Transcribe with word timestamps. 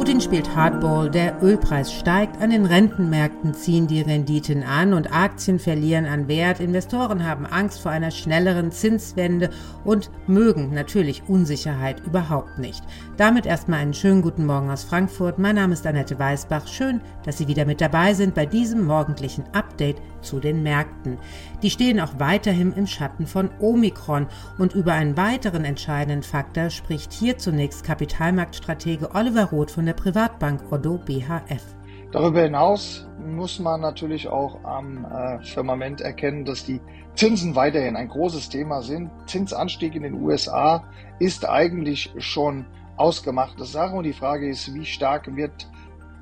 Putin 0.00 0.22
spielt 0.22 0.56
Hardball, 0.56 1.10
der 1.10 1.42
Ölpreis 1.42 1.92
steigt, 1.92 2.40
an 2.40 2.48
den 2.48 2.64
Rentenmärkten 2.64 3.52
ziehen 3.52 3.86
die 3.86 4.00
Renditen 4.00 4.62
an 4.62 4.94
und 4.94 5.12
Aktien 5.12 5.58
verlieren 5.58 6.06
an 6.06 6.26
Wert. 6.26 6.58
Investoren 6.58 7.26
haben 7.26 7.44
Angst 7.44 7.82
vor 7.82 7.90
einer 7.90 8.10
schnelleren 8.10 8.72
Zinswende 8.72 9.50
und 9.84 10.10
mögen 10.26 10.72
natürlich 10.72 11.24
Unsicherheit 11.28 12.00
überhaupt 12.06 12.58
nicht. 12.58 12.82
Damit 13.18 13.44
erstmal 13.44 13.80
einen 13.80 13.92
schönen 13.92 14.22
guten 14.22 14.46
Morgen 14.46 14.70
aus 14.70 14.84
Frankfurt. 14.84 15.38
Mein 15.38 15.56
Name 15.56 15.74
ist 15.74 15.86
Annette 15.86 16.18
Weißbach. 16.18 16.66
Schön, 16.66 17.02
dass 17.26 17.36
Sie 17.36 17.46
wieder 17.46 17.66
mit 17.66 17.82
dabei 17.82 18.14
sind 18.14 18.34
bei 18.34 18.46
diesem 18.46 18.86
morgendlichen 18.86 19.44
Update 19.52 20.00
zu 20.22 20.40
den 20.40 20.62
Märkten. 20.62 21.18
Die 21.62 21.70
stehen 21.70 22.00
auch 22.00 22.18
weiterhin 22.18 22.72
im 22.72 22.86
Schatten 22.86 23.26
von 23.26 23.50
Omikron 23.60 24.28
und 24.56 24.74
über 24.74 24.94
einen 24.94 25.18
weiteren 25.18 25.66
entscheidenden 25.66 26.22
Faktor 26.22 26.70
spricht 26.70 27.12
hier 27.12 27.36
zunächst 27.36 27.84
Kapitalmarktstratege 27.84 29.14
Oliver 29.14 29.44
Roth 29.44 29.70
von 29.70 29.80
von 29.80 29.86
der 29.90 29.94
Privatbank 29.96 30.70
Oddo 30.70 30.98
BHF. 31.04 31.74
Darüber 32.12 32.42
hinaus 32.42 33.08
muss 33.18 33.58
man 33.58 33.80
natürlich 33.80 34.28
auch 34.28 34.62
am 34.62 35.04
äh, 35.04 35.42
Firmament 35.42 36.00
erkennen, 36.00 36.44
dass 36.44 36.64
die 36.64 36.80
Zinsen 37.16 37.56
weiterhin 37.56 37.96
ein 37.96 38.06
großes 38.06 38.50
Thema 38.50 38.82
sind. 38.82 39.10
Zinsanstieg 39.26 39.96
in 39.96 40.04
den 40.04 40.14
USA 40.14 40.84
ist 41.18 41.44
eigentlich 41.44 42.12
schon 42.18 42.66
ausgemachte 42.96 43.64
Sache 43.64 43.96
und 43.96 44.04
die 44.04 44.12
Frage 44.12 44.48
ist, 44.48 44.72
wie 44.74 44.84
stark 44.84 45.34
wird 45.34 45.68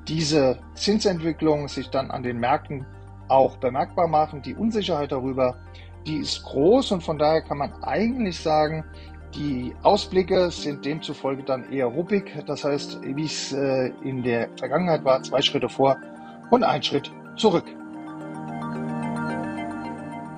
diese 0.07 0.57
Zinsentwicklung 0.73 1.67
sich 1.67 1.91
dann 1.91 2.09
an 2.09 2.23
den 2.23 2.39
Märkten 2.39 2.87
auch 3.27 3.57
bemerkbar 3.57 4.07
machen. 4.07 4.41
Die 4.41 4.55
Unsicherheit 4.55 5.11
darüber, 5.11 5.57
die 6.07 6.17
ist 6.17 6.41
groß 6.41 6.91
und 6.93 7.03
von 7.03 7.19
daher 7.19 7.43
kann 7.43 7.59
man 7.59 7.71
eigentlich 7.83 8.39
sagen, 8.39 8.83
die 9.35 9.73
Ausblicke 9.83 10.49
sind 10.51 10.85
demzufolge 10.85 11.43
dann 11.43 11.71
eher 11.71 11.85
ruppig. 11.85 12.31
Das 12.47 12.63
heißt, 12.63 12.99
wie 13.03 13.25
es 13.25 13.53
äh, 13.53 13.91
in 14.03 14.23
der 14.23 14.49
Vergangenheit 14.57 15.03
war, 15.03 15.21
zwei 15.23 15.41
Schritte 15.41 15.69
vor 15.69 15.97
und 16.49 16.63
ein 16.63 16.81
Schritt 16.83 17.11
zurück. 17.35 17.65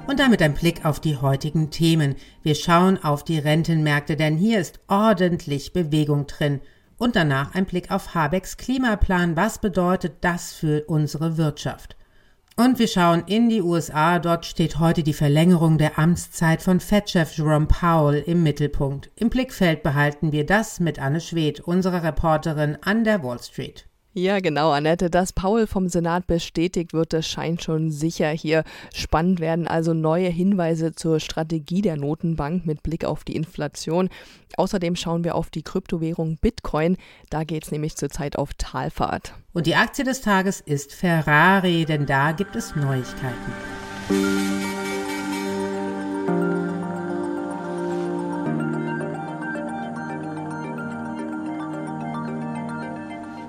Und 0.08 0.20
damit 0.20 0.42
ein 0.42 0.54
Blick 0.54 0.84
auf 0.86 1.00
die 1.00 1.18
heutigen 1.18 1.70
Themen. 1.70 2.16
Wir 2.44 2.56
schauen 2.56 3.02
auf 3.02 3.24
die 3.24 3.40
Rentenmärkte, 3.40 4.18
denn 4.18 4.36
hier 4.36 4.60
ist 4.60 4.82
ordentlich 4.88 5.72
Bewegung 5.72 6.28
drin. 6.28 6.60
Und 6.98 7.16
danach 7.16 7.56
ein 7.56 7.66
Blick 7.66 7.92
auf 7.92 8.14
Habecks 8.14 8.58
Klimaplan. 8.58 9.36
Was 9.38 9.60
bedeutet 9.60 10.16
das 10.22 10.54
für 10.54 10.84
unsere 10.88 11.38
Wirtschaft? 11.38 11.96
Und 12.64 12.78
wir 12.78 12.88
schauen 12.88 13.24
in 13.26 13.50
die 13.50 13.64
USA. 13.64 14.20
Dort 14.20 14.46
steht 14.46 14.78
heute 14.78 15.02
die 15.02 15.14
Verlängerung 15.14 15.80
der 15.80 15.98
Amtszeit 15.98 16.62
von 16.62 16.80
Fed-Chef 16.80 17.36
Jerome 17.36 17.66
Powell 17.66 18.22
im 18.28 18.44
Mittelpunkt. 18.44 19.10
Im 19.16 19.32
Blickfeld 19.32 19.82
behalten 19.82 20.32
wir 20.32 20.46
das 20.46 20.80
mit 20.80 21.00
Anne 21.00 21.22
Schwedt, 21.22 21.62
unserer 21.62 22.04
Reporterin 22.04 22.78
an 22.82 23.04
der 23.04 23.24
Wall 23.24 23.42
Street. 23.42 23.88
Ja, 24.14 24.42
genau, 24.42 24.72
Annette. 24.72 25.10
Dass 25.10 25.32
Paul 25.32 25.68
vom 25.68 25.88
Senat 25.88 26.28
bestätigt 26.28 26.92
wird, 26.92 27.14
das 27.14 27.28
scheint 27.28 27.64
schon 27.64 27.92
sicher. 27.92 28.30
Hier 28.30 28.66
spannend 28.94 29.40
werden 29.40 29.68
also 29.68 29.94
neue 29.94 30.28
Hinweise 30.28 30.94
zur 30.94 31.22
Strategie 31.22 31.82
der 31.82 31.96
Notenbank 31.96 32.66
mit 32.66 32.84
Blick 32.84 33.06
auf 33.06 33.24
die 33.24 33.38
Inflation. 33.38 34.10
Außerdem 34.58 34.98
schauen 34.98 35.24
wir 35.24 35.36
auf 35.36 35.50
die 35.50 35.64
Kryptowährung 35.64 36.38
Bitcoin. 36.42 36.98
Da 37.30 37.46
geht 37.46 37.64
es 37.64 37.72
nämlich 37.72 37.96
zurzeit 37.96 38.38
auf 38.38 38.50
Talfahrt. 38.58 39.34
Und 39.54 39.66
die 39.66 39.76
Aktie 39.76 40.04
des 40.04 40.20
Tages 40.20 40.60
ist 40.60 40.94
Ferrari, 40.94 41.86
denn 41.86 42.06
da 42.06 42.34
gibt 42.34 42.58
es 42.58 42.76
Neuigkeiten. 42.76 43.54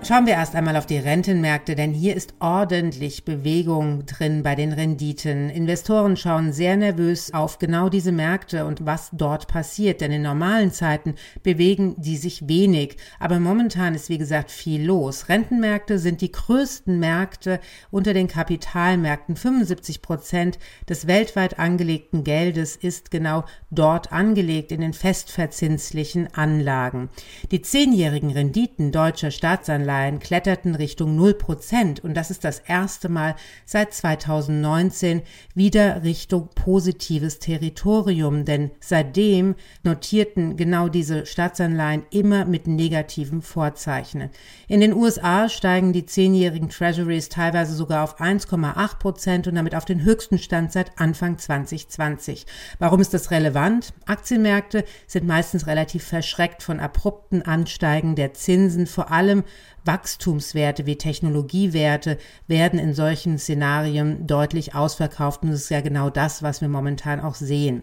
Schauen 0.04 0.26
wir 0.26 0.32
erst 0.32 0.56
einmal 0.56 0.74
auf 0.74 0.86
die 0.86 0.98
Rentenmärkte, 0.98 1.76
denn 1.76 1.92
hier 1.92 2.16
ist 2.16 2.34
ordentlich 2.40 3.24
Bewegung 3.24 4.04
drin 4.04 4.42
bei 4.42 4.56
den 4.56 4.72
Renditen. 4.72 5.48
Investoren 5.48 6.16
schauen 6.16 6.52
sehr 6.52 6.76
nervös 6.76 7.32
auf 7.32 7.60
genau 7.60 7.88
diese 7.88 8.10
Märkte 8.10 8.66
und 8.66 8.84
was 8.84 9.10
dort 9.12 9.46
passiert, 9.46 10.00
denn 10.00 10.10
in 10.10 10.22
normalen 10.22 10.72
Zeiten 10.72 11.14
bewegen 11.44 11.94
die 11.98 12.16
sich 12.16 12.48
wenig. 12.48 12.96
Aber 13.20 13.38
momentan 13.38 13.94
ist, 13.94 14.08
wie 14.08 14.18
gesagt, 14.18 14.50
viel 14.50 14.84
los. 14.84 15.28
Rentenmärkte 15.28 16.00
sind 16.00 16.20
die 16.20 16.32
größten 16.32 16.98
Märkte 16.98 17.60
unter 17.92 18.12
den 18.12 18.26
Kapitalmärkten. 18.26 19.36
75 19.36 20.02
Prozent 20.02 20.58
des 20.88 21.06
weltweit 21.06 21.60
angelegten 21.60 22.24
Geldes 22.24 22.74
ist 22.74 23.12
genau 23.12 23.44
dort 23.70 24.12
angelegt 24.12 24.72
in 24.72 24.80
den 24.80 24.94
festverzinslichen 24.94 26.34
Anlagen. 26.34 27.08
Die 27.52 27.62
zehnjährigen 27.62 28.32
Renditen 28.32 28.90
deutscher 28.90 29.30
Staatsanleihen 29.30 29.91
Anleihen 29.92 30.20
kletterten 30.20 30.74
Richtung 30.74 31.16
0 31.16 31.34
Prozent 31.34 32.02
und 32.02 32.14
das 32.14 32.30
ist 32.30 32.44
das 32.44 32.60
erste 32.60 33.10
Mal 33.10 33.34
seit 33.66 33.92
2019 33.92 35.20
wieder 35.54 36.02
Richtung 36.02 36.48
positives 36.54 37.38
Territorium, 37.40 38.46
denn 38.46 38.70
seitdem 38.80 39.54
notierten 39.82 40.56
genau 40.56 40.88
diese 40.88 41.26
Staatsanleihen 41.26 42.04
immer 42.10 42.46
mit 42.46 42.66
negativen 42.66 43.42
Vorzeichen. 43.42 44.30
In 44.66 44.80
den 44.80 44.94
USA 44.94 45.50
steigen 45.50 45.92
die 45.92 46.06
zehnjährigen 46.06 46.70
Treasuries 46.70 47.28
teilweise 47.28 47.74
sogar 47.74 48.02
auf 48.02 48.18
1,8 48.18 48.98
Prozent 48.98 49.46
und 49.46 49.56
damit 49.56 49.74
auf 49.74 49.84
den 49.84 50.04
höchsten 50.04 50.38
Stand 50.38 50.72
seit 50.72 50.98
Anfang 50.98 51.36
2020. 51.36 52.46
Warum 52.78 53.02
ist 53.02 53.12
das 53.12 53.30
relevant? 53.30 53.92
Aktienmärkte 54.06 54.84
sind 55.06 55.26
meistens 55.26 55.66
relativ 55.66 56.04
verschreckt 56.04 56.62
von 56.62 56.80
abrupten 56.80 57.42
Ansteigen 57.42 58.14
der 58.14 58.32
Zinsen, 58.32 58.86
vor 58.86 59.10
allem 59.10 59.44
Wachstumswerte 59.84 60.86
wie 60.86 60.96
Technologiewerte 60.96 62.18
werden 62.46 62.78
in 62.78 62.94
solchen 62.94 63.38
Szenarien 63.38 64.26
deutlich 64.26 64.74
ausverkauft 64.74 65.42
und 65.42 65.50
das 65.50 65.62
ist 65.62 65.70
ja 65.70 65.80
genau 65.80 66.10
das, 66.10 66.42
was 66.42 66.60
wir 66.60 66.68
momentan 66.68 67.20
auch 67.20 67.34
sehen. 67.34 67.82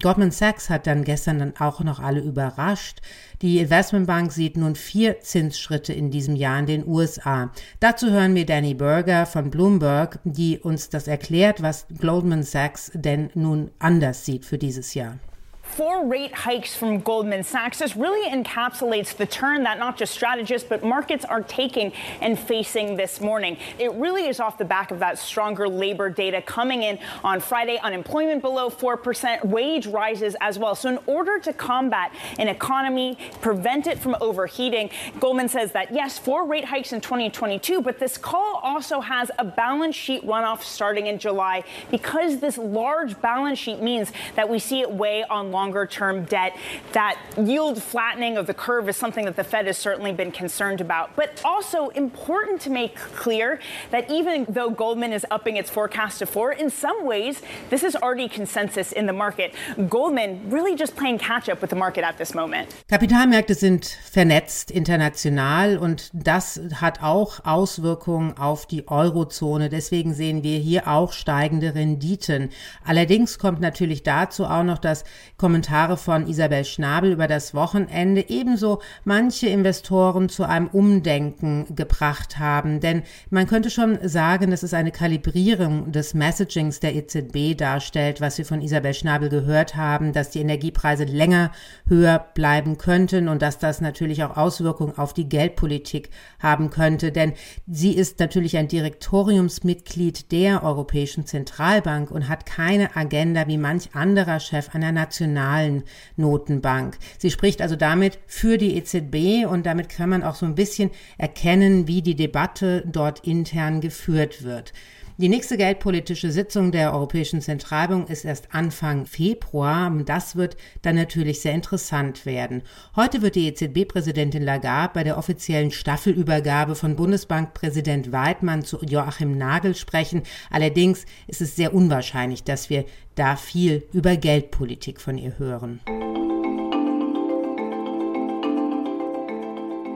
Goldman 0.00 0.30
Sachs 0.30 0.70
hat 0.70 0.86
dann 0.86 1.02
gestern 1.02 1.40
dann 1.40 1.56
auch 1.58 1.80
noch 1.80 1.98
alle 1.98 2.20
überrascht. 2.20 3.00
Die 3.42 3.58
Investmentbank 3.58 4.30
sieht 4.30 4.56
nun 4.56 4.76
vier 4.76 5.20
Zinsschritte 5.20 5.92
in 5.92 6.12
diesem 6.12 6.36
Jahr 6.36 6.60
in 6.60 6.66
den 6.66 6.86
USA. 6.86 7.50
Dazu 7.80 8.10
hören 8.10 8.36
wir 8.36 8.46
Danny 8.46 8.74
Berger 8.74 9.26
von 9.26 9.50
Bloomberg, 9.50 10.20
die 10.22 10.60
uns 10.60 10.88
das 10.88 11.08
erklärt, 11.08 11.62
was 11.62 11.86
Goldman 12.00 12.44
Sachs 12.44 12.92
denn 12.94 13.30
nun 13.34 13.72
anders 13.80 14.24
sieht 14.24 14.44
für 14.44 14.58
dieses 14.58 14.94
Jahr. 14.94 15.18
Four 15.68 16.06
rate 16.06 16.34
hikes 16.34 16.74
from 16.74 17.00
Goldman 17.00 17.44
Sachs. 17.44 17.78
This 17.78 17.96
really 17.96 18.28
encapsulates 18.30 19.16
the 19.16 19.26
turn 19.26 19.62
that 19.64 19.78
not 19.78 19.96
just 19.96 20.12
strategists, 20.12 20.68
but 20.68 20.82
markets 20.82 21.24
are 21.24 21.42
taking 21.42 21.92
and 22.20 22.38
facing 22.38 22.96
this 22.96 23.20
morning. 23.20 23.56
It 23.78 23.92
really 23.92 24.26
is 24.26 24.40
off 24.40 24.58
the 24.58 24.64
back 24.64 24.90
of 24.90 24.98
that 24.98 25.18
stronger 25.18 25.68
labor 25.68 26.08
data 26.10 26.42
coming 26.42 26.82
in 26.82 26.98
on 27.22 27.40
Friday. 27.40 27.78
Unemployment 27.78 28.42
below 28.42 28.70
4%, 28.70 29.44
wage 29.44 29.86
rises 29.86 30.36
as 30.40 30.58
well. 30.58 30.74
So, 30.74 30.88
in 30.88 30.98
order 31.06 31.38
to 31.40 31.52
combat 31.52 32.12
an 32.38 32.48
economy, 32.48 33.18
prevent 33.40 33.86
it 33.86 33.98
from 33.98 34.16
overheating, 34.20 34.90
Goldman 35.20 35.48
says 35.48 35.72
that 35.72 35.92
yes, 35.92 36.18
four 36.18 36.46
rate 36.46 36.64
hikes 36.64 36.92
in 36.92 37.00
2022, 37.00 37.82
but 37.82 37.98
this 37.98 38.18
call 38.18 38.60
also 38.62 39.00
has 39.00 39.30
a 39.38 39.44
balance 39.44 39.94
sheet 39.94 40.26
runoff 40.26 40.62
starting 40.62 41.06
in 41.06 41.18
July 41.18 41.62
because 41.90 42.40
this 42.40 42.58
large 42.58 43.20
balance 43.20 43.58
sheet 43.58 43.80
means 43.80 44.12
that 44.34 44.48
we 44.48 44.58
see 44.58 44.80
it 44.80 44.90
weigh 44.90 45.24
on 45.24 45.50
longer 45.58 45.84
term 45.86 46.16
debt. 46.36 46.52
That 46.92 47.16
yield 47.36 47.82
flattening 47.82 48.34
of 48.40 48.46
the 48.46 48.54
curve 48.54 48.88
is 48.88 48.96
something 48.96 49.24
that 49.28 49.36
the 49.36 49.48
Fed 49.52 49.66
has 49.66 49.78
certainly 49.88 50.12
been 50.12 50.32
concerned 50.42 50.80
about. 50.80 51.06
But 51.16 51.28
also 51.44 51.88
important 52.04 52.60
to 52.66 52.70
make 52.70 52.94
clear 53.24 53.58
that 53.90 54.04
even 54.18 54.46
though 54.56 54.70
Goldman 54.70 55.12
is 55.12 55.24
upping 55.36 55.56
its 55.56 55.70
forecast 55.70 56.20
to 56.20 56.26
four, 56.26 56.48
in 56.52 56.70
some 56.70 56.98
ways, 57.12 57.42
this 57.70 57.82
is 57.82 57.96
already 57.96 58.28
consensus 58.28 58.92
in 58.92 59.06
the 59.06 59.12
market. 59.24 59.48
Goldman 59.88 60.30
really 60.50 60.74
just 60.76 60.94
playing 60.96 61.18
catch 61.18 61.48
up 61.48 61.60
with 61.60 61.70
the 61.70 61.80
market 61.84 62.04
at 62.04 62.16
this 62.18 62.34
moment. 62.34 62.66
Kapitalmärkte 62.88 63.54
sind 63.54 63.86
vernetzt 63.86 64.70
international 64.70 65.78
und 65.78 66.10
das 66.12 66.60
hat 66.80 67.02
auch 67.02 67.44
Auswirkungen 67.44 68.36
auf 68.38 68.66
die 68.66 68.86
Eurozone. 68.88 69.68
Deswegen 69.68 70.14
sehen 70.14 70.42
wir 70.42 70.58
hier 70.58 70.86
auch 70.86 71.12
steigende 71.12 71.74
Renditen. 71.74 72.50
Allerdings 72.84 73.38
kommt 73.38 73.60
natürlich 73.60 74.02
dazu 74.02 74.44
auch 74.44 74.62
noch, 74.62 74.78
dass 74.78 75.04
Kommentare 75.48 75.96
von 75.96 76.26
Isabel 76.26 76.62
Schnabel 76.66 77.12
über 77.12 77.26
das 77.26 77.54
Wochenende 77.54 78.28
ebenso 78.28 78.82
manche 79.04 79.46
Investoren 79.46 80.28
zu 80.28 80.44
einem 80.44 80.66
Umdenken 80.66 81.74
gebracht 81.74 82.38
haben. 82.38 82.80
Denn 82.80 83.02
man 83.30 83.46
könnte 83.46 83.70
schon 83.70 83.98
sagen, 84.06 84.50
dass 84.50 84.62
es 84.62 84.74
eine 84.74 84.90
Kalibrierung 84.90 85.90
des 85.90 86.12
Messagings 86.12 86.80
der 86.80 86.94
EZB 86.94 87.56
darstellt, 87.56 88.20
was 88.20 88.36
wir 88.36 88.44
von 88.44 88.60
Isabel 88.60 88.92
Schnabel 88.92 89.30
gehört 89.30 89.74
haben, 89.74 90.12
dass 90.12 90.28
die 90.28 90.40
Energiepreise 90.40 91.04
länger 91.04 91.50
höher 91.86 92.26
bleiben 92.34 92.76
könnten 92.76 93.26
und 93.28 93.40
dass 93.40 93.58
das 93.58 93.80
natürlich 93.80 94.22
auch 94.24 94.36
Auswirkungen 94.36 94.98
auf 94.98 95.14
die 95.14 95.30
Geldpolitik 95.30 96.10
haben 96.40 96.68
könnte. 96.68 97.10
Denn 97.10 97.32
sie 97.66 97.94
ist 97.94 98.20
natürlich 98.20 98.58
ein 98.58 98.68
Direktoriumsmitglied 98.68 100.30
der 100.30 100.62
Europäischen 100.62 101.24
Zentralbank 101.24 102.10
und 102.10 102.28
hat 102.28 102.44
keine 102.44 102.94
Agenda 102.94 103.46
wie 103.46 103.56
manch 103.56 103.94
anderer 103.94 104.40
Chef 104.40 104.74
einer 104.74 104.92
nationalen 105.38 105.84
Notenbank. 106.16 106.98
Sie 107.18 107.30
spricht 107.30 107.62
also 107.62 107.76
damit 107.76 108.18
für 108.26 108.58
die 108.58 108.76
EZB 108.76 109.46
und 109.48 109.66
damit 109.66 109.88
kann 109.88 110.10
man 110.10 110.22
auch 110.22 110.34
so 110.34 110.46
ein 110.46 110.54
bisschen 110.54 110.90
erkennen, 111.16 111.86
wie 111.86 112.02
die 112.02 112.16
Debatte 112.16 112.84
dort 112.86 113.26
intern 113.26 113.80
geführt 113.80 114.42
wird. 114.42 114.72
Die 115.20 115.28
nächste 115.28 115.56
geldpolitische 115.56 116.30
Sitzung 116.30 116.70
der 116.70 116.94
Europäischen 116.94 117.40
Zentralbank 117.40 118.08
ist 118.08 118.24
erst 118.24 118.54
Anfang 118.54 119.04
Februar. 119.04 119.90
Das 120.06 120.36
wird 120.36 120.56
dann 120.82 120.94
natürlich 120.94 121.40
sehr 121.40 121.54
interessant 121.54 122.24
werden. 122.24 122.62
Heute 122.94 123.20
wird 123.20 123.34
die 123.34 123.48
EZB-Präsidentin 123.48 124.44
Lagarde 124.44 124.92
bei 124.94 125.02
der 125.02 125.18
offiziellen 125.18 125.72
Staffelübergabe 125.72 126.76
von 126.76 126.94
Bundesbankpräsident 126.94 128.12
Weidmann 128.12 128.62
zu 128.62 128.78
Joachim 128.84 129.36
Nagel 129.36 129.74
sprechen. 129.74 130.22
Allerdings 130.50 131.04
ist 131.26 131.40
es 131.40 131.56
sehr 131.56 131.74
unwahrscheinlich, 131.74 132.44
dass 132.44 132.70
wir 132.70 132.84
da 133.16 133.34
viel 133.34 133.88
über 133.92 134.16
Geldpolitik 134.16 135.00
von 135.00 135.18
ihr 135.18 135.36
hören. 135.40 135.80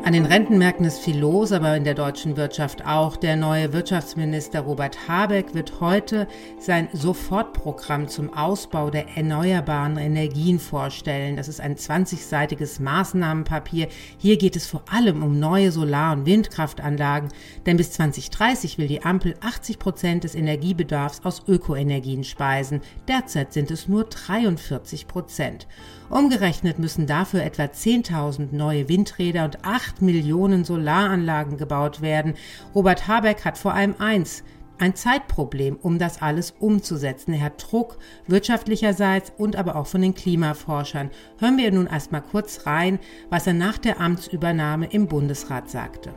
An 0.05 0.15
den 0.15 0.27
Rentenmärkten 0.27 0.85
ist 0.85 0.99
viel 0.99 1.17
los, 1.17 1.53
aber 1.53 1.77
in 1.77 1.85
der 1.85 1.95
deutschen 1.95 2.37
Wirtschaft 2.37 2.85
auch. 2.85 3.15
Der 3.15 3.37
neue 3.37 3.73
Wirtschaftsminister 3.73 4.63
Robert 4.63 5.07
Habeck 5.07 5.55
wird 5.55 5.81
heute 5.81 6.27
sein 6.59 6.89
Sofortprogramm 6.93 8.09
zum 8.09 8.35
Ausbau 8.35 8.91
der 8.91 9.17
erneuerbaren 9.17 9.99
Energien 9.99 10.59
vorstellen. 10.59 11.37
Das 11.37 11.47
ist 11.47 11.61
ein 11.61 11.77
20-seitiges 11.77 12.83
Maßnahmenpapier. 12.83 13.87
Hier 14.19 14.39
geht 14.39 14.57
es 14.57 14.67
vor 14.67 14.83
allem 14.91 15.23
um 15.23 15.39
neue 15.39 15.71
Solar- 15.71 16.15
und 16.15 16.27
Windkraftanlagen, 16.27 17.29
denn 17.65 17.77
bis 17.77 17.93
2030 17.93 18.79
will 18.79 18.89
die 18.89 19.05
Ampel 19.05 19.37
80 19.41 19.79
Prozent 19.79 20.25
des 20.25 20.35
Energiebedarfs 20.35 21.21
aus 21.23 21.45
Ökoenergien 21.47 22.25
speisen. 22.25 22.81
Derzeit 23.07 23.53
sind 23.53 23.71
es 23.71 23.87
nur 23.87 24.03
43 24.03 25.07
Prozent. 25.07 25.69
Umgerechnet 26.13 26.79
müssen 26.79 27.07
dafür 27.07 27.43
etwa 27.43 27.63
10.000 27.63 28.55
neue 28.55 28.87
Windräder 28.91 29.47
und 29.47 29.65
8 29.65 30.03
Millionen 30.03 30.63
Solaranlagen 30.63 31.57
gebaut 31.57 32.03
werden. 32.03 32.35
Robert 32.75 33.09
Habeck 33.09 33.47
hat 33.47 33.57
vor 33.57 33.73
allem 33.73 33.95
eins, 33.99 34.45
ein 34.79 34.95
Zeitproblem, 34.95 35.77
um 35.81 35.99
das 35.99 36.21
alles 36.21 36.51
umzusetzen. 36.51 37.33
Er 37.33 37.45
hat 37.45 37.65
Druck 37.67 37.97
wirtschaftlicherseits 38.27 39.33
und 39.39 39.57
aber 39.57 39.75
auch 39.75 39.87
von 39.87 40.03
den 40.03 40.13
Klimaforschern. 40.13 41.11
Hören 41.39 41.57
wir 41.57 41.73
nun 41.73 41.87
erstmal 41.87 42.21
kurz 42.21 42.67
rein, 42.67 42.99
was 43.31 43.47
er 43.47 43.55
nach 43.55 43.79
der 43.79 43.99
Amtsübernahme 43.99 44.89
im 44.93 45.07
Bundesrat 45.07 45.71
sagte. 45.71 46.13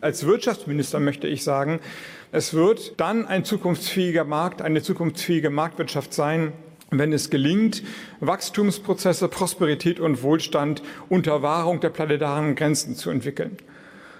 Als 0.00 0.26
Wirtschaftsminister 0.26 0.98
möchte 0.98 1.28
ich 1.28 1.44
sagen, 1.44 1.78
es 2.32 2.54
wird 2.54 2.98
dann 2.98 3.24
ein 3.24 3.44
zukunftsfähiger 3.44 4.24
Markt, 4.24 4.62
eine 4.62 4.82
zukunftsfähige 4.82 5.50
Marktwirtschaft 5.50 6.12
sein, 6.12 6.54
wenn 6.98 7.12
es 7.12 7.30
gelingt, 7.30 7.82
Wachstumsprozesse, 8.20 9.28
Prosperität 9.28 10.00
und 10.00 10.22
Wohlstand 10.22 10.82
unter 11.08 11.42
Wahrung 11.42 11.80
der 11.80 11.90
planetaren 11.90 12.54
Grenzen 12.54 12.94
zu 12.94 13.10
entwickeln. 13.10 13.56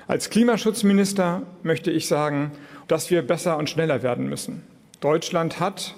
Als 0.06 0.30
Klimaschutzminister 0.30 1.42
möchte 1.62 1.90
ich 1.90 2.06
sagen, 2.06 2.52
dass 2.88 3.10
wir 3.10 3.22
besser 3.22 3.56
und 3.56 3.70
schneller 3.70 4.02
werden 4.02 4.28
müssen. 4.28 4.62
Deutschland 5.00 5.60
hat 5.60 5.94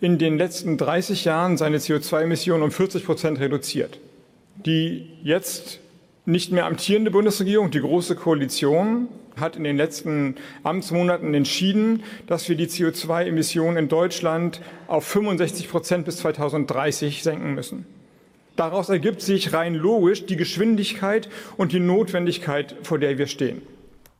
in 0.00 0.18
den 0.18 0.38
letzten 0.38 0.76
30 0.76 1.24
Jahren 1.24 1.56
seine 1.56 1.78
CO2-Emissionen 1.78 2.62
um 2.62 2.70
40 2.70 3.04
Prozent 3.04 3.40
reduziert. 3.40 3.98
Die 4.64 5.10
jetzt 5.22 5.80
nicht 6.24 6.52
mehr 6.52 6.66
amtierende 6.66 7.10
Bundesregierung, 7.10 7.70
die 7.70 7.80
Große 7.80 8.14
Koalition, 8.14 9.08
hat 9.40 9.56
in 9.56 9.64
den 9.64 9.76
letzten 9.76 10.36
Amtsmonaten 10.62 11.34
entschieden, 11.34 12.02
dass 12.26 12.48
wir 12.48 12.56
die 12.56 12.66
CO2-Emissionen 12.66 13.76
in 13.76 13.88
Deutschland 13.88 14.60
auf 14.86 15.04
65 15.04 15.70
Prozent 15.70 16.04
bis 16.04 16.18
2030 16.18 17.22
senken 17.22 17.54
müssen. 17.54 17.86
Daraus 18.56 18.88
ergibt 18.88 19.20
sich 19.20 19.52
rein 19.52 19.74
logisch 19.74 20.26
die 20.26 20.36
Geschwindigkeit 20.36 21.28
und 21.56 21.72
die 21.72 21.80
Notwendigkeit, 21.80 22.74
vor 22.82 22.98
der 22.98 23.16
wir 23.16 23.28
stehen. 23.28 23.62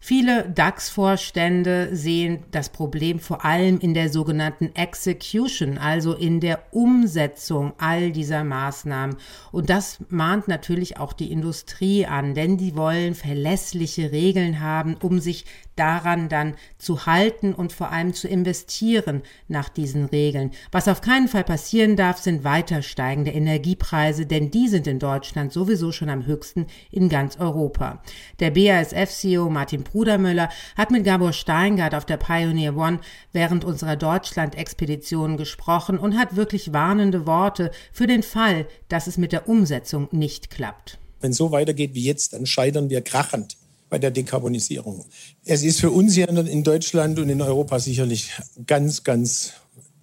Viele 0.01 0.49
DAX-Vorstände 0.49 1.89
sehen 1.95 2.45
das 2.53 2.69
Problem 2.69 3.19
vor 3.19 3.45
allem 3.45 3.81
in 3.81 3.95
der 3.95 4.11
sogenannten 4.11 4.73
Execution, 4.77 5.77
also 5.77 6.15
in 6.15 6.39
der 6.39 6.63
Umsetzung 6.71 7.73
all 7.79 8.13
dieser 8.13 8.45
Maßnahmen. 8.45 9.17
Und 9.51 9.71
das 9.71 9.99
mahnt 10.09 10.47
natürlich 10.47 10.99
auch 10.99 11.13
die 11.13 11.33
Industrie 11.33 12.07
an, 12.07 12.35
denn 12.35 12.57
die 12.57 12.77
wollen 12.77 13.17
verlässliche 13.17 14.13
Regeln 14.13 14.61
haben, 14.61 14.95
um 14.95 15.19
sich 15.19 15.45
daran 15.79 16.29
dann 16.29 16.55
zu 16.79 17.07
halten 17.07 17.55
und 17.55 17.73
vor 17.73 17.91
allem 17.91 18.15
zu 18.15 18.29
investieren 18.29 19.23
nach 19.47 19.69
diesen 19.69 20.05
Regeln. 20.07 20.51
Was 20.73 20.89
auf 20.89 21.01
keinen 21.01 21.29
Fall 21.29 21.45
passieren 21.45 21.97
darf, 21.97 22.19
sind 22.19 22.45
weiter 22.45 22.83
steigende 22.83 23.31
Energiepreise, 23.31 24.27
denn 24.27 24.51
die 24.51 24.69
sind 24.69 24.87
in 24.87 24.99
Deutschland 24.99 25.53
sowieso 25.53 25.93
schon 25.93 26.11
am 26.11 26.27
höchsten 26.27 26.67
in 26.91 27.09
ganz 27.09 27.39
Europa. 27.39 28.03
Der 28.41 28.51
BASF-CEO 28.51 29.51
Martin 29.51 29.85
Brudermüller 29.85 30.49
hat 30.77 30.91
mit 30.91 31.05
Gabor 31.05 31.33
Steingart 31.33 31.95
auf 31.95 32.05
der 32.05 32.17
Pioneer 32.17 32.77
One 32.77 33.01
während 33.33 33.65
unserer 33.65 33.97
Deutschland-Expedition 33.97 35.37
gesprochen 35.37 35.99
und 35.99 36.19
hat 36.19 36.37
wirklich 36.37 36.73
warnende 36.73 37.27
Worte 37.27 37.71
für 37.93 38.07
den 38.07 38.23
Fall, 38.23 38.67
dass 38.89 39.07
es 39.07 39.19
mit 39.19 39.33
der 39.33 39.49
Umsetzung 39.49 40.09
nicht 40.11 40.51
klappt. 40.51 40.99
Wenn 41.21 41.33
so 41.33 41.51
weitergeht 41.51 41.95
wie 41.95 42.05
jetzt, 42.05 42.33
dann 42.33 42.47
scheitern 42.47 42.91
wir 42.91 43.03
krachend 43.03 43.57
bei 43.89 43.99
der 43.99 44.11
Dekarbonisierung. 44.11 45.05
Es 45.45 45.63
ist 45.63 45.81
für 45.81 45.91
uns 45.91 46.15
hier 46.15 46.29
in 46.29 46.65
Deutschland 46.65 47.19
und 47.19 47.29
in 47.29 47.41
Europa 47.43 47.79
sicherlich 47.79 48.31
ganz, 48.67 49.05
ganz 49.05 49.53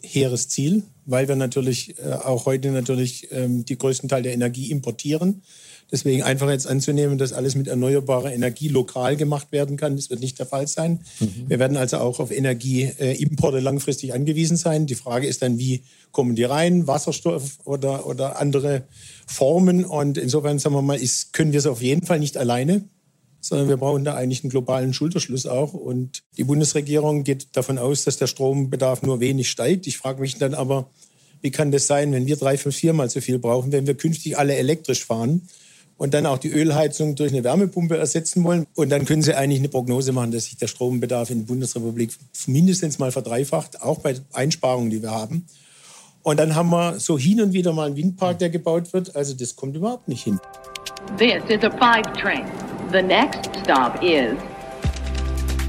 hehres 0.01 0.49
Ziel, 0.49 0.83
weil 1.05 1.27
wir 1.27 1.35
natürlich 1.35 1.97
äh, 1.99 2.13
auch 2.13 2.45
heute 2.45 2.71
natürlich 2.71 3.31
ähm, 3.31 3.65
die 3.65 3.77
größten 3.77 4.09
Teil 4.09 4.23
der 4.23 4.33
Energie 4.33 4.71
importieren. 4.71 5.41
Deswegen 5.91 6.23
einfach 6.23 6.49
jetzt 6.49 6.65
anzunehmen, 6.65 7.19
dass 7.19 7.31
alles 7.31 7.55
mit 7.55 7.67
erneuerbarer 7.67 8.33
Energie 8.33 8.69
lokal 8.69 9.15
gemacht 9.15 9.51
werden 9.51 9.77
kann, 9.77 9.95
das 9.95 10.09
wird 10.09 10.19
nicht 10.19 10.39
der 10.39 10.47
Fall 10.47 10.67
sein. 10.67 11.01
Mhm. 11.19 11.45
Wir 11.47 11.59
werden 11.59 11.77
also 11.77 11.97
auch 11.97 12.19
auf 12.19 12.31
Energieimporte 12.31 13.59
langfristig 13.59 14.13
angewiesen 14.13 14.57
sein. 14.57 14.88
Die 14.88 14.95
Frage 14.95 15.27
ist 15.27 15.43
dann, 15.43 15.59
wie 15.59 15.83
kommen 16.11 16.35
die 16.35 16.43
rein? 16.43 16.88
Wasserstoff 16.88 17.59
oder, 17.65 18.07
oder 18.07 18.39
andere 18.39 18.83
Formen. 19.27 19.85
Und 19.85 20.17
insofern, 20.17 20.57
sagen 20.57 20.75
wir 20.75 20.81
mal, 20.81 20.97
ist, 20.97 21.33
können 21.33 21.51
wir 21.51 21.59
es 21.59 21.67
auf 21.67 21.83
jeden 21.83 22.05
Fall 22.05 22.19
nicht 22.19 22.38
alleine 22.38 22.85
sondern 23.45 23.69
wir 23.69 23.77
brauchen 23.77 24.03
da 24.03 24.15
eigentlich 24.15 24.44
einen 24.44 24.50
globalen 24.50 24.91
Schulterschluss 24.91 25.46
auch. 25.46 25.74
Und 25.74 26.24
die 26.36 26.43
Bundesregierung 26.43 27.24
geht 27.24 27.55
davon 27.55 27.77
aus, 27.77 28.03
dass 28.03 28.17
der 28.17 28.25
Strombedarf 28.25 29.03
nur 29.03 29.19
wenig 29.19 29.51
steigt. 29.51 29.86
Ich 29.86 30.00
frage 30.00 30.19
mich 30.19 30.39
dann 30.39 30.55
aber, 30.55 30.89
wie 31.41 31.51
kann 31.51 31.72
das 31.72 31.86
sein, 31.86 32.12
wenn 32.12 32.25
wir 32.25 32.38
drei, 32.38 32.58
fünf, 32.58 32.75
viermal 32.75 33.08
so 33.08 33.22
viel 33.22 33.38
brauchen, 33.38 33.72
wenn 33.72 33.86
wir 33.86 33.93
künftig 33.93 34.36
alle 34.36 34.55
elektrisch 34.55 35.05
fahren 35.05 35.48
und 35.96 36.15
dann 36.15 36.25
auch 36.25 36.39
die 36.39 36.50
Ölheizung 36.50 37.13
durch 37.13 37.31
eine 37.31 37.43
Wärmepumpe 37.43 37.96
ersetzen 37.96 38.43
wollen. 38.43 38.65
Und 38.74 38.89
dann 38.89 39.05
können 39.05 39.22
Sie 39.22 39.36
eigentlich 39.36 39.60
eine 39.60 39.69
Prognose 39.69 40.12
machen, 40.12 40.31
dass 40.31 40.46
sich 40.46 40.58
der 40.58 40.65
Strombedarf 40.65 41.29
in 41.29 41.41
der 41.41 41.46
Bundesrepublik 41.46 42.17
mindestens 42.48 42.98
mal 42.98 43.12
verdreifacht, 43.12 43.79
auch 43.84 44.00
bei 44.00 44.15
Einsparungen, 44.34 44.89
die 44.89 45.03
wir 45.03 45.12
haben. 45.12 45.46
Und 46.24 46.39
dann 46.39 46.55
haben 46.55 46.72
wir 46.72 47.00
so 47.00 47.19
hin 47.19 47.39
und 47.41 47.53
wieder 47.53 47.74
mal 47.74 47.86
einen 47.86 47.96
Windpark, 47.96 48.39
der 48.39 48.50
gebaut 48.50 48.91
wird. 48.91 49.15
Also 49.15 49.36
das 49.36 49.55
kommt 49.55 49.75
überhaupt 49.75 50.08
nicht 50.08 50.24
hin. 50.24 50.39
This 51.19 51.43
is 51.48 51.63
a 51.63 51.69
five 51.69 52.12
train. 52.19 52.43
The 52.95 53.01
next 53.01 53.53
stop 53.59 54.01
is 54.01 54.39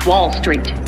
Wall 0.06 0.32
Street. 0.32 0.85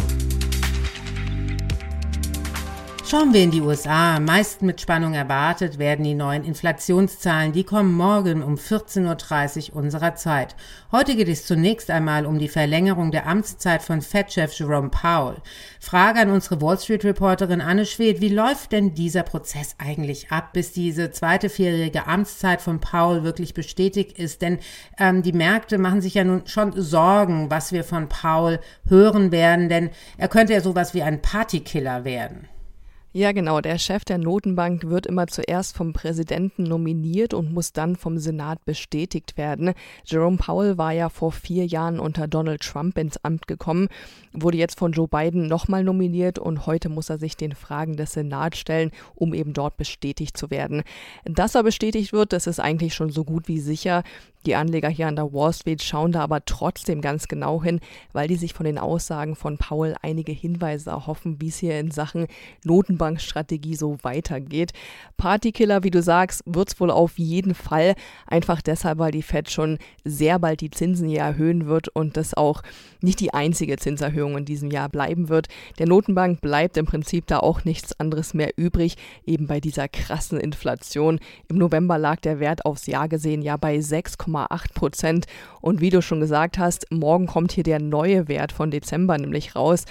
Schauen 3.10 3.32
wir 3.32 3.42
in 3.42 3.50
die 3.50 3.62
USA. 3.62 4.16
Am 4.16 4.26
meisten 4.26 4.66
mit 4.66 4.82
Spannung 4.82 5.14
erwartet 5.14 5.78
werden 5.78 6.04
die 6.04 6.14
neuen 6.14 6.44
Inflationszahlen. 6.44 7.52
Die 7.52 7.64
kommen 7.64 7.94
morgen 7.94 8.42
um 8.42 8.56
14.30 8.56 9.70
Uhr 9.70 9.76
unserer 9.76 10.14
Zeit. 10.14 10.54
Heute 10.92 11.16
geht 11.16 11.28
es 11.28 11.46
zunächst 11.46 11.90
einmal 11.90 12.26
um 12.26 12.38
die 12.38 12.50
Verlängerung 12.50 13.10
der 13.10 13.26
Amtszeit 13.26 13.80
von 13.80 14.02
Fed-Chef 14.02 14.52
Jerome 14.52 14.90
Powell. 14.90 15.36
Frage 15.80 16.20
an 16.20 16.30
unsere 16.30 16.60
Wall 16.60 16.78
Street-Reporterin 16.78 17.62
Anne 17.62 17.86
Schwed. 17.86 18.20
Wie 18.20 18.28
läuft 18.28 18.72
denn 18.72 18.92
dieser 18.92 19.22
Prozess 19.22 19.74
eigentlich 19.78 20.30
ab, 20.30 20.52
bis 20.52 20.72
diese 20.72 21.10
zweite 21.10 21.48
vierjährige 21.48 22.06
Amtszeit 22.06 22.60
von 22.60 22.78
Powell 22.78 23.24
wirklich 23.24 23.54
bestätigt 23.54 24.18
ist? 24.18 24.42
Denn 24.42 24.58
ähm, 24.98 25.22
die 25.22 25.32
Märkte 25.32 25.78
machen 25.78 26.02
sich 26.02 26.12
ja 26.12 26.24
nun 26.24 26.46
schon 26.46 26.78
Sorgen, 26.78 27.50
was 27.50 27.72
wir 27.72 27.84
von 27.84 28.10
Powell 28.10 28.60
hören 28.86 29.32
werden, 29.32 29.70
denn 29.70 29.88
er 30.18 30.28
könnte 30.28 30.52
ja 30.52 30.60
sowas 30.60 30.92
wie 30.92 31.02
ein 31.02 31.22
Partykiller 31.22 32.04
werden. 32.04 32.48
Ja, 33.18 33.32
genau. 33.32 33.60
Der 33.60 33.78
Chef 33.78 34.04
der 34.04 34.16
Notenbank 34.16 34.84
wird 34.90 35.04
immer 35.04 35.26
zuerst 35.26 35.76
vom 35.76 35.92
Präsidenten 35.92 36.62
nominiert 36.62 37.34
und 37.34 37.52
muss 37.52 37.72
dann 37.72 37.96
vom 37.96 38.18
Senat 38.18 38.64
bestätigt 38.64 39.36
werden. 39.36 39.72
Jerome 40.04 40.36
Powell 40.36 40.78
war 40.78 40.92
ja 40.92 41.08
vor 41.08 41.32
vier 41.32 41.66
Jahren 41.66 41.98
unter 41.98 42.28
Donald 42.28 42.62
Trump 42.62 42.96
ins 42.96 43.16
Amt 43.24 43.48
gekommen, 43.48 43.88
wurde 44.32 44.56
jetzt 44.56 44.78
von 44.78 44.92
Joe 44.92 45.08
Biden 45.08 45.48
nochmal 45.48 45.82
nominiert 45.82 46.38
und 46.38 46.66
heute 46.66 46.90
muss 46.90 47.10
er 47.10 47.18
sich 47.18 47.36
den 47.36 47.56
Fragen 47.56 47.96
des 47.96 48.12
Senats 48.12 48.56
stellen, 48.56 48.92
um 49.16 49.34
eben 49.34 49.52
dort 49.52 49.76
bestätigt 49.76 50.36
zu 50.36 50.52
werden. 50.52 50.84
Dass 51.24 51.56
er 51.56 51.64
bestätigt 51.64 52.12
wird, 52.12 52.32
das 52.32 52.46
ist 52.46 52.60
eigentlich 52.60 52.94
schon 52.94 53.10
so 53.10 53.24
gut 53.24 53.48
wie 53.48 53.58
sicher. 53.58 54.04
Die 54.46 54.54
Anleger 54.54 54.88
hier 54.88 55.08
an 55.08 55.16
der 55.16 55.32
Wall 55.32 55.52
Street 55.52 55.82
schauen 55.82 56.12
da 56.12 56.20
aber 56.20 56.44
trotzdem 56.44 57.00
ganz 57.00 57.26
genau 57.26 57.62
hin, 57.62 57.80
weil 58.12 58.28
die 58.28 58.36
sich 58.36 58.54
von 58.54 58.64
den 58.64 58.78
Aussagen 58.78 59.34
von 59.34 59.58
Paul 59.58 59.96
einige 60.02 60.32
Hinweise 60.32 60.90
erhoffen, 60.90 61.40
wie 61.40 61.48
es 61.48 61.58
hier 61.58 61.78
in 61.80 61.90
Sachen 61.90 62.28
Notenbankstrategie 63.08 63.74
so 63.74 63.96
weitergeht. 64.02 64.72
Partykiller, 65.16 65.82
wie 65.82 65.90
du 65.90 66.02
sagst, 66.02 66.42
wird 66.46 66.68
es 66.68 66.80
wohl 66.80 66.90
auf 66.90 67.18
jeden 67.18 67.54
Fall. 67.54 67.94
Einfach 68.26 68.62
deshalb, 68.62 68.98
weil 68.98 69.12
die 69.12 69.22
Fed 69.22 69.50
schon 69.50 69.78
sehr 70.04 70.38
bald 70.38 70.60
die 70.60 70.70
Zinsen 70.70 71.08
hier 71.08 71.20
erhöhen 71.20 71.66
wird 71.66 71.88
und 71.88 72.16
das 72.16 72.34
auch 72.34 72.62
nicht 73.00 73.20
die 73.20 73.34
einzige 73.34 73.76
Zinserhöhung 73.76 74.38
in 74.38 74.44
diesem 74.44 74.70
Jahr 74.70 74.88
bleiben 74.88 75.28
wird. 75.28 75.48
Der 75.78 75.86
Notenbank 75.86 76.40
bleibt 76.40 76.76
im 76.76 76.86
Prinzip 76.86 77.26
da 77.26 77.38
auch 77.38 77.64
nichts 77.64 77.98
anderes 77.98 78.34
mehr 78.34 78.52
übrig, 78.56 78.96
eben 79.24 79.46
bei 79.46 79.60
dieser 79.60 79.88
krassen 79.88 80.38
Inflation. 80.38 81.18
Im 81.48 81.58
November 81.58 81.98
lag 81.98 82.20
der 82.20 82.40
Wert 82.40 82.64
aufs 82.64 82.86
Jahr 82.86 83.08
gesehen 83.08 83.42
ja 83.42 83.56
bei 83.56 83.80
6, 83.80 84.18
6,8 84.18 84.74
Prozent. 84.74 85.26
Und 85.60 85.80
wie 85.80 85.90
du 85.90 86.02
schon 86.02 86.20
gesagt 86.20 86.58
hast, 86.58 86.86
morgen 86.90 87.26
kommt 87.26 87.52
hier 87.52 87.64
der 87.64 87.80
neue 87.80 88.28
Wert 88.28 88.52
von 88.52 88.70
Dezember 88.70 89.18
nämlich 89.18 89.56
raus. 89.56 89.84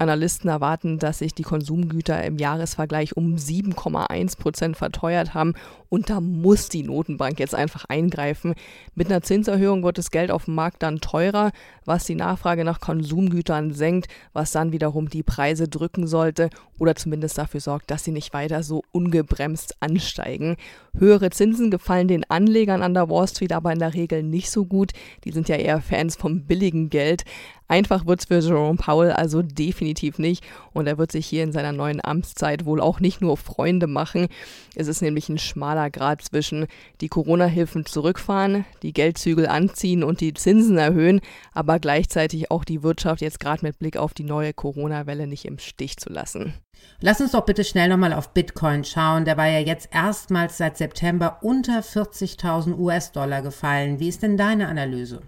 Analysten 0.00 0.48
erwarten, 0.48 0.98
dass 0.98 1.18
sich 1.18 1.34
die 1.34 1.42
Konsumgüter 1.42 2.22
im 2.24 2.38
Jahresvergleich 2.38 3.16
um 3.16 3.36
7,1 3.36 4.38
Prozent 4.38 4.76
verteuert 4.76 5.34
haben. 5.34 5.54
Und 5.94 6.10
da 6.10 6.20
muss 6.20 6.68
die 6.68 6.82
Notenbank 6.82 7.38
jetzt 7.38 7.54
einfach 7.54 7.84
eingreifen. 7.84 8.56
Mit 8.96 9.06
einer 9.06 9.22
Zinserhöhung 9.22 9.84
wird 9.84 9.96
das 9.96 10.10
Geld 10.10 10.32
auf 10.32 10.46
dem 10.46 10.56
Markt 10.56 10.82
dann 10.82 11.00
teurer, 11.00 11.52
was 11.84 12.04
die 12.04 12.16
Nachfrage 12.16 12.64
nach 12.64 12.80
Konsumgütern 12.80 13.72
senkt, 13.72 14.08
was 14.32 14.50
dann 14.50 14.72
wiederum 14.72 15.08
die 15.08 15.22
Preise 15.22 15.68
drücken 15.68 16.08
sollte 16.08 16.50
oder 16.80 16.96
zumindest 16.96 17.38
dafür 17.38 17.60
sorgt, 17.60 17.92
dass 17.92 18.02
sie 18.02 18.10
nicht 18.10 18.32
weiter 18.32 18.64
so 18.64 18.82
ungebremst 18.90 19.76
ansteigen. 19.78 20.56
Höhere 20.98 21.30
Zinsen 21.30 21.70
gefallen 21.70 22.08
den 22.08 22.28
Anlegern 22.28 22.82
an 22.82 22.94
der 22.94 23.08
Wall 23.08 23.28
Street 23.28 23.52
aber 23.52 23.72
in 23.72 23.78
der 23.78 23.94
Regel 23.94 24.24
nicht 24.24 24.50
so 24.50 24.64
gut. 24.64 24.90
Die 25.22 25.30
sind 25.30 25.48
ja 25.48 25.56
eher 25.56 25.80
Fans 25.80 26.16
vom 26.16 26.42
billigen 26.42 26.90
Geld. 26.90 27.24
Einfach 27.66 28.06
wird 28.06 28.20
es 28.20 28.26
für 28.26 28.40
Jerome 28.40 28.76
Powell 28.76 29.10
also 29.10 29.40
definitiv 29.40 30.18
nicht 30.18 30.44
und 30.72 30.86
er 30.86 30.98
wird 30.98 31.10
sich 31.10 31.26
hier 31.26 31.42
in 31.42 31.52
seiner 31.52 31.72
neuen 31.72 32.04
Amtszeit 32.04 32.66
wohl 32.66 32.80
auch 32.80 33.00
nicht 33.00 33.22
nur 33.22 33.38
Freunde 33.38 33.86
machen. 33.86 34.28
Es 34.74 34.86
ist 34.86 35.00
nämlich 35.00 35.28
ein 35.28 35.38
schmaler 35.38 35.83
Grad 35.90 36.22
zwischen 36.22 36.66
die 37.00 37.08
Corona-Hilfen 37.08 37.86
zurückfahren, 37.86 38.64
die 38.82 38.92
Geldzügel 38.92 39.46
anziehen 39.46 40.02
und 40.02 40.20
die 40.20 40.34
Zinsen 40.34 40.78
erhöhen, 40.78 41.20
aber 41.52 41.78
gleichzeitig 41.78 42.50
auch 42.50 42.64
die 42.64 42.82
Wirtschaft 42.82 43.20
jetzt 43.20 43.40
gerade 43.40 43.64
mit 43.64 43.78
Blick 43.78 43.96
auf 43.96 44.14
die 44.14 44.24
neue 44.24 44.52
Corona-Welle 44.52 45.26
nicht 45.26 45.44
im 45.44 45.58
Stich 45.58 45.96
zu 45.96 46.10
lassen. 46.10 46.54
Lass 47.00 47.20
uns 47.20 47.32
doch 47.32 47.44
bitte 47.44 47.64
schnell 47.64 47.88
nochmal 47.88 48.12
auf 48.12 48.34
Bitcoin 48.34 48.84
schauen. 48.84 49.24
Der 49.24 49.36
war 49.36 49.46
ja 49.46 49.60
jetzt 49.60 49.88
erstmals 49.92 50.58
seit 50.58 50.76
September 50.76 51.38
unter 51.42 51.80
40.000 51.80 52.76
US-Dollar 52.76 53.42
gefallen. 53.42 54.00
Wie 54.00 54.08
ist 54.08 54.22
denn 54.22 54.36
deine 54.36 54.68
Analyse? 54.68 55.22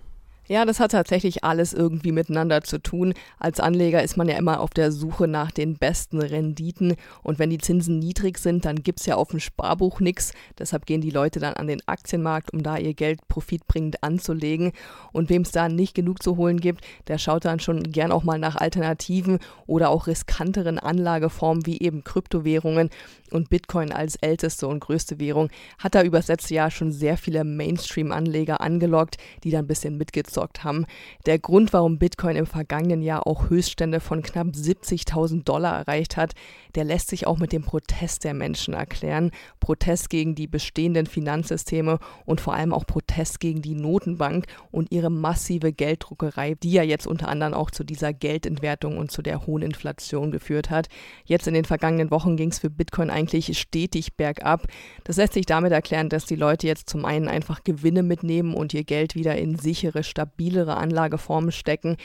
Ja, 0.48 0.64
das 0.64 0.78
hat 0.78 0.92
tatsächlich 0.92 1.42
alles 1.42 1.72
irgendwie 1.72 2.12
miteinander 2.12 2.62
zu 2.62 2.78
tun. 2.78 3.14
Als 3.40 3.58
Anleger 3.58 4.04
ist 4.04 4.16
man 4.16 4.28
ja 4.28 4.36
immer 4.36 4.60
auf 4.60 4.70
der 4.70 4.92
Suche 4.92 5.26
nach 5.26 5.50
den 5.50 5.74
besten 5.74 6.20
Renditen. 6.20 6.94
Und 7.24 7.40
wenn 7.40 7.50
die 7.50 7.58
Zinsen 7.58 7.98
niedrig 7.98 8.38
sind, 8.38 8.64
dann 8.64 8.84
gibt 8.84 9.00
es 9.00 9.06
ja 9.06 9.16
auf 9.16 9.30
dem 9.30 9.40
Sparbuch 9.40 9.98
nichts. 9.98 10.32
Deshalb 10.56 10.86
gehen 10.86 11.00
die 11.00 11.10
Leute 11.10 11.40
dann 11.40 11.54
an 11.54 11.66
den 11.66 11.82
Aktienmarkt, 11.88 12.52
um 12.52 12.62
da 12.62 12.76
ihr 12.76 12.94
Geld 12.94 13.26
profitbringend 13.26 14.04
anzulegen. 14.04 14.70
Und 15.12 15.30
wem 15.30 15.42
es 15.42 15.50
da 15.50 15.68
nicht 15.68 15.96
genug 15.96 16.22
zu 16.22 16.36
holen 16.36 16.60
gibt, 16.60 16.84
der 17.08 17.18
schaut 17.18 17.44
dann 17.44 17.58
schon 17.58 17.82
gern 17.82 18.12
auch 18.12 18.22
mal 18.22 18.38
nach 18.38 18.54
Alternativen 18.54 19.40
oder 19.66 19.90
auch 19.90 20.06
riskanteren 20.06 20.78
Anlageformen 20.78 21.66
wie 21.66 21.80
eben 21.80 22.04
Kryptowährungen. 22.04 22.90
Und 23.32 23.50
Bitcoin 23.50 23.90
als 23.90 24.14
älteste 24.20 24.68
und 24.68 24.78
größte 24.78 25.18
Währung 25.18 25.50
hat 25.80 25.96
da 25.96 26.02
übers 26.04 26.28
letzte 26.28 26.54
Jahr 26.54 26.70
schon 26.70 26.92
sehr 26.92 27.16
viele 27.16 27.42
Mainstream-Anleger 27.42 28.60
angelockt, 28.60 29.16
die 29.42 29.50
dann 29.50 29.64
ein 29.64 29.66
bisschen 29.66 29.98
mitgezogen 29.98 30.35
abgezockt 30.36 30.64
haben. 30.64 30.86
Der 31.24 31.38
Grund, 31.38 31.72
warum 31.72 31.98
Bitcoin 31.98 32.36
im 32.36 32.46
vergangenen 32.46 33.02
Jahr 33.02 33.26
auch 33.26 33.50
Höchststände 33.50 34.00
von 34.00 34.22
knapp 34.22 34.48
70.000 34.48 35.44
Dollar 35.44 35.78
erreicht 35.78 36.16
hat, 36.16 36.32
der 36.74 36.84
lässt 36.84 37.08
sich 37.08 37.26
auch 37.26 37.38
mit 37.38 37.52
dem 37.52 37.62
Protest 37.62 38.24
der 38.24 38.34
Menschen 38.34 38.74
erklären. 38.74 39.30
Protest 39.60 40.10
gegen 40.10 40.34
die 40.34 40.46
bestehenden 40.46 41.06
Finanzsysteme 41.06 41.98
und 42.24 42.40
vor 42.40 42.54
allem 42.54 42.72
auch 42.72 42.86
Protest 42.86 43.40
gegen 43.40 43.62
die 43.62 43.74
Notenbank 43.74 44.46
und 44.70 44.92
ihre 44.92 45.10
massive 45.10 45.72
Gelddruckerei, 45.72 46.54
die 46.54 46.72
ja 46.72 46.82
jetzt 46.82 47.06
unter 47.06 47.28
anderem 47.28 47.54
auch 47.54 47.70
zu 47.70 47.84
dieser 47.84 48.12
Geldentwertung 48.12 48.98
und 48.98 49.10
zu 49.10 49.22
der 49.22 49.46
hohen 49.46 49.62
Inflation 49.62 50.30
geführt 50.30 50.70
hat. 50.70 50.88
Jetzt 51.24 51.48
in 51.48 51.54
den 51.54 51.64
vergangenen 51.64 52.10
Wochen 52.10 52.36
ging 52.36 52.50
es 52.50 52.58
für 52.58 52.70
Bitcoin 52.70 53.10
eigentlich 53.10 53.58
stetig 53.58 54.14
bergab. 54.16 54.66
Das 55.04 55.16
lässt 55.16 55.32
sich 55.32 55.46
damit 55.46 55.72
erklären, 55.72 56.08
dass 56.08 56.26
die 56.26 56.36
Leute 56.36 56.66
jetzt 56.66 56.90
zum 56.90 57.04
einen 57.04 57.28
einfach 57.28 57.64
Gewinne 57.64 58.02
mitnehmen 58.02 58.54
und 58.54 58.74
ihr 58.74 58.84
Geld 58.84 59.14
wieder 59.14 59.36
in 59.36 59.58
sichere, 59.58 60.02
stabilere 60.26 60.76
Anlageformen 60.76 61.52
stecken. 61.52 61.96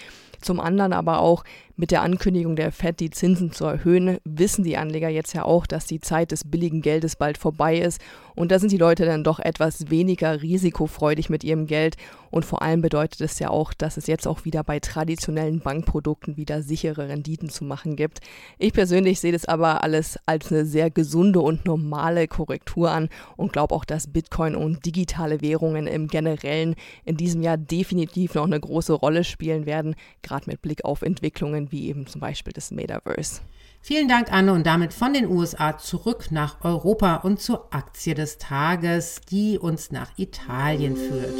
Zum 0.41 0.59
anderen 0.59 0.93
aber 0.93 1.19
auch 1.19 1.43
mit 1.81 1.89
der 1.89 2.03
Ankündigung 2.03 2.55
der 2.55 2.71
Fed, 2.71 2.99
die 2.99 3.09
Zinsen 3.09 3.51
zu 3.51 3.65
erhöhen, 3.65 4.19
wissen 4.23 4.63
die 4.63 4.77
Anleger 4.77 5.09
jetzt 5.09 5.33
ja 5.33 5.43
auch, 5.45 5.65
dass 5.65 5.87
die 5.87 5.99
Zeit 5.99 6.31
des 6.31 6.43
billigen 6.43 6.81
Geldes 6.81 7.15
bald 7.15 7.39
vorbei 7.39 7.79
ist. 7.79 7.99
Und 8.35 8.51
da 8.51 8.59
sind 8.59 8.71
die 8.71 8.77
Leute 8.77 9.05
dann 9.05 9.23
doch 9.23 9.39
etwas 9.39 9.89
weniger 9.89 10.41
risikofreudig 10.41 11.29
mit 11.29 11.43
ihrem 11.43 11.65
Geld. 11.65 11.97
Und 12.29 12.45
vor 12.45 12.61
allem 12.61 12.81
bedeutet 12.81 13.19
es 13.21 13.39
ja 13.39 13.49
auch, 13.49 13.73
dass 13.73 13.97
es 13.97 14.07
jetzt 14.07 14.27
auch 14.27 14.45
wieder 14.45 14.63
bei 14.63 14.79
traditionellen 14.79 15.59
Bankprodukten 15.59 16.37
wieder 16.37 16.61
sichere 16.61 17.09
Renditen 17.09 17.49
zu 17.49 17.65
machen 17.65 17.95
gibt. 17.95 18.19
Ich 18.57 18.73
persönlich 18.73 19.19
sehe 19.19 19.33
das 19.33 19.45
aber 19.45 19.83
alles 19.83 20.17
als 20.27 20.51
eine 20.51 20.65
sehr 20.65 20.91
gesunde 20.91 21.41
und 21.41 21.65
normale 21.65 22.27
Korrektur 22.27 22.91
an 22.91 23.09
und 23.35 23.53
glaube 23.53 23.75
auch, 23.75 23.85
dass 23.85 24.07
Bitcoin 24.07 24.55
und 24.55 24.85
digitale 24.85 25.41
Währungen 25.41 25.87
im 25.87 26.07
Generellen 26.07 26.75
in 27.05 27.17
diesem 27.17 27.41
Jahr 27.41 27.57
definitiv 27.57 28.35
noch 28.35 28.45
eine 28.45 28.59
große 28.59 28.93
Rolle 28.93 29.23
spielen 29.23 29.65
werden, 29.65 29.95
gerade 30.31 30.49
mit 30.49 30.61
Blick 30.61 30.85
auf 30.85 31.01
Entwicklungen 31.01 31.71
wie 31.71 31.89
eben 31.89 32.07
zum 32.07 32.21
Beispiel 32.21 32.53
das 32.53 32.71
Metaverse. 32.71 33.41
Vielen 33.81 34.07
Dank, 34.07 34.31
Anne, 34.31 34.53
und 34.53 34.65
damit 34.65 34.93
von 34.93 35.13
den 35.13 35.27
USA 35.27 35.77
zurück 35.77 36.27
nach 36.31 36.63
Europa 36.63 37.17
und 37.17 37.41
zur 37.41 37.73
Aktie 37.73 38.13
des 38.13 38.37
Tages, 38.37 39.19
die 39.29 39.59
uns 39.59 39.91
nach 39.91 40.17
Italien 40.17 40.95
führt. 40.95 41.35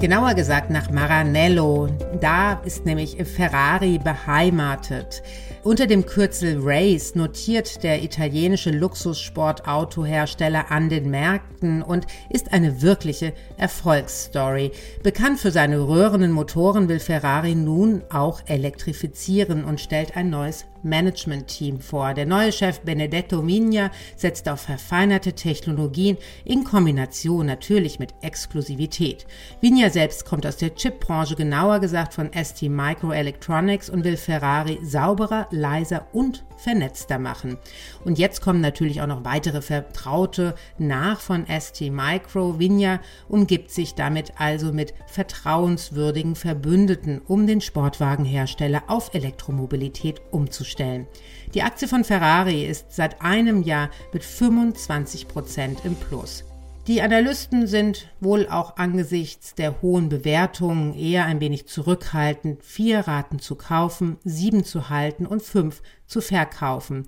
Genauer 0.00 0.34
gesagt 0.34 0.70
nach 0.70 0.90
Maranello. 0.90 1.88
Da 2.20 2.60
ist 2.64 2.84
nämlich 2.84 3.16
Ferrari 3.24 3.98
beheimatet. 3.98 5.22
Unter 5.66 5.88
dem 5.88 6.06
Kürzel 6.06 6.60
Race 6.62 7.16
notiert 7.16 7.82
der 7.82 8.04
italienische 8.04 8.70
Luxussportautohersteller 8.70 10.70
an 10.70 10.88
den 10.88 11.10
Märkten 11.10 11.82
und 11.82 12.06
ist 12.30 12.52
eine 12.52 12.82
wirkliche 12.82 13.32
Erfolgsstory. 13.56 14.70
Bekannt 15.02 15.40
für 15.40 15.50
seine 15.50 15.80
röhrenden 15.80 16.30
Motoren 16.30 16.88
will 16.88 17.00
Ferrari 17.00 17.56
nun 17.56 18.04
auch 18.10 18.42
elektrifizieren 18.46 19.64
und 19.64 19.80
stellt 19.80 20.16
ein 20.16 20.30
neues 20.30 20.66
Management-Team 20.86 21.80
vor. 21.80 22.14
Der 22.14 22.24
neue 22.24 22.52
Chef 22.52 22.80
Benedetto 22.80 23.46
Vigna 23.46 23.90
setzt 24.16 24.48
auf 24.48 24.62
verfeinerte 24.62 25.34
Technologien 25.34 26.16
in 26.44 26.64
Kombination 26.64 27.44
natürlich 27.44 27.98
mit 27.98 28.14
Exklusivität. 28.22 29.26
Vigna 29.60 29.90
selbst 29.90 30.24
kommt 30.24 30.46
aus 30.46 30.56
der 30.56 30.74
Chipbranche, 30.74 31.36
genauer 31.36 31.80
gesagt 31.80 32.14
von 32.14 32.30
ST 32.32 32.62
Microelectronics 32.62 33.90
und 33.90 34.04
will 34.04 34.16
Ferrari 34.16 34.78
sauberer, 34.82 35.48
leiser 35.50 36.06
und 36.12 36.44
vernetzter 36.56 37.18
machen. 37.18 37.58
Und 38.04 38.18
jetzt 38.18 38.40
kommen 38.40 38.60
natürlich 38.60 39.02
auch 39.02 39.06
noch 39.06 39.24
weitere 39.24 39.60
Vertraute 39.60 40.54
nach 40.78 41.20
von 41.20 41.46
ST 41.46 41.80
Micro. 41.90 42.58
Vigna 42.58 43.00
umgibt 43.28 43.70
sich 43.70 43.94
damit 43.94 44.32
also 44.38 44.72
mit 44.72 44.94
vertrauenswürdigen 45.06 46.34
Verbündeten, 46.34 47.20
um 47.26 47.46
den 47.46 47.60
Sportwagenhersteller 47.60 48.84
auf 48.86 49.12
Elektromobilität 49.14 50.22
umzustellen. 50.30 51.06
Die 51.54 51.62
Aktie 51.62 51.88
von 51.88 52.04
Ferrari 52.04 52.64
ist 52.64 52.94
seit 52.94 53.20
einem 53.20 53.62
Jahr 53.62 53.90
mit 54.12 54.24
25 54.24 55.28
Prozent 55.28 55.84
im 55.84 55.94
Plus. 55.94 56.45
Die 56.86 57.02
Analysten 57.02 57.66
sind 57.66 58.08
wohl 58.20 58.46
auch 58.48 58.76
angesichts 58.76 59.56
der 59.56 59.82
hohen 59.82 60.08
Bewertungen 60.08 60.94
eher 60.94 61.24
ein 61.24 61.40
wenig 61.40 61.66
zurückhaltend, 61.66 62.62
vier 62.62 63.00
Raten 63.00 63.40
zu 63.40 63.56
kaufen, 63.56 64.18
sieben 64.22 64.62
zu 64.62 64.88
halten 64.88 65.26
und 65.26 65.42
fünf 65.42 65.82
zu 66.06 66.20
verkaufen. 66.20 67.06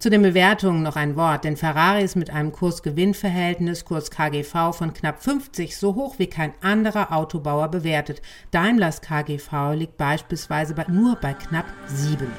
Zu 0.00 0.10
den 0.10 0.22
Bewertungen 0.22 0.82
noch 0.82 0.96
ein 0.96 1.14
Wort, 1.14 1.44
denn 1.44 1.56
Ferrari 1.56 2.02
ist 2.02 2.16
mit 2.16 2.30
einem 2.30 2.50
Kurs-Gewinn-Verhältnis, 2.50 3.84
Kurs 3.84 4.10
KGV 4.10 4.72
von 4.72 4.94
knapp 4.94 5.22
50 5.22 5.76
so 5.76 5.94
hoch 5.94 6.18
wie 6.18 6.26
kein 6.26 6.52
anderer 6.60 7.12
Autobauer 7.12 7.68
bewertet. 7.68 8.22
Daimlers 8.50 9.00
KGV 9.00 9.74
liegt 9.74 9.96
beispielsweise 9.96 10.74
bei, 10.74 10.86
nur 10.88 11.14
bei 11.14 11.34
knapp 11.34 11.66
sieben. 11.86 12.32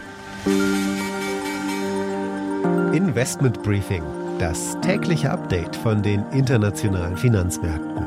Investment 2.93 3.63
Briefing, 3.63 4.03
das 4.41 4.75
tägliche 4.81 5.29
Update 5.29 5.75
von 5.75 6.01
den 6.01 6.25
internationalen 6.31 7.15
Finanzmärkten. 7.15 8.03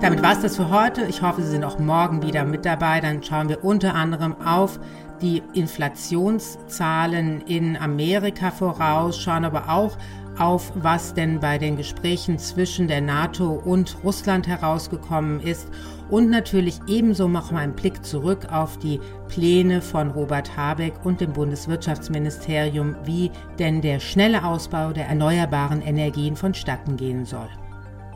Damit 0.00 0.22
war 0.22 0.34
es 0.34 0.42
das 0.42 0.54
für 0.56 0.70
heute. 0.70 1.02
Ich 1.06 1.20
hoffe, 1.20 1.42
Sie 1.42 1.50
sind 1.50 1.64
auch 1.64 1.80
morgen 1.80 2.22
wieder 2.22 2.44
mit 2.44 2.64
dabei. 2.64 3.00
Dann 3.00 3.24
schauen 3.24 3.48
wir 3.48 3.64
unter 3.64 3.96
anderem 3.96 4.36
auf 4.46 4.78
die 5.20 5.42
Inflationszahlen 5.52 7.40
in 7.40 7.76
Amerika 7.76 8.52
voraus, 8.52 9.20
schauen 9.20 9.44
aber 9.44 9.68
auch 9.68 9.96
auf, 10.38 10.72
was 10.74 11.14
denn 11.14 11.40
bei 11.40 11.58
den 11.58 11.76
Gesprächen 11.76 12.38
zwischen 12.38 12.88
der 12.88 13.00
NATO 13.00 13.50
und 13.52 13.96
Russland 14.04 14.46
herausgekommen 14.46 15.40
ist 15.40 15.68
und 16.08 16.30
natürlich 16.30 16.80
ebenso 16.86 17.26
machen 17.26 17.56
wir 17.56 17.60
einen 17.60 17.74
Blick 17.74 18.04
zurück 18.04 18.46
auf 18.52 18.78
die 18.78 19.00
Pläne 19.28 19.82
von 19.82 20.10
Robert 20.10 20.56
Habeck 20.56 20.94
und 21.04 21.20
dem 21.20 21.32
Bundeswirtschaftsministerium, 21.32 22.94
wie 23.04 23.30
denn 23.58 23.80
der 23.80 23.98
schnelle 23.98 24.44
Ausbau 24.44 24.92
der 24.92 25.08
erneuerbaren 25.08 25.82
Energien 25.82 26.36
vonstatten 26.36 26.96
gehen 26.96 27.24
soll. 27.24 27.48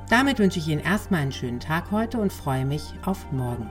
Damit 0.09 0.39
wünsche 0.39 0.59
ich 0.59 0.69
Ihnen 0.69 0.83
erstmal 0.83 1.23
einen 1.23 1.33
schönen 1.33 1.61
Tag 1.61 1.91
heute 1.91 2.19
und 2.19 2.33
freue 2.33 2.65
mich 2.65 2.83
auf 3.05 3.31
morgen. 3.33 3.69